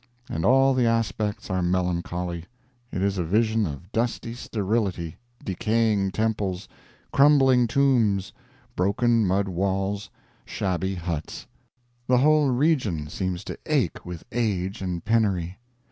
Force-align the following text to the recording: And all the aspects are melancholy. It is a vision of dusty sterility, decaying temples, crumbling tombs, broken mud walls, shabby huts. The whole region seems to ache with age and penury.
And 0.27 0.43
all 0.43 0.73
the 0.73 0.87
aspects 0.87 1.51
are 1.51 1.61
melancholy. 1.61 2.45
It 2.91 3.03
is 3.03 3.19
a 3.19 3.23
vision 3.23 3.67
of 3.67 3.91
dusty 3.91 4.33
sterility, 4.33 5.17
decaying 5.45 6.09
temples, 6.09 6.67
crumbling 7.13 7.67
tombs, 7.67 8.33
broken 8.75 9.27
mud 9.27 9.47
walls, 9.47 10.09
shabby 10.43 10.95
huts. 10.95 11.45
The 12.07 12.17
whole 12.17 12.49
region 12.49 13.09
seems 13.09 13.43
to 13.43 13.59
ache 13.67 14.03
with 14.03 14.25
age 14.31 14.81
and 14.81 15.05
penury. 15.05 15.59